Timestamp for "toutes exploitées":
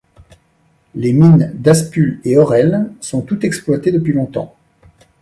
3.21-3.91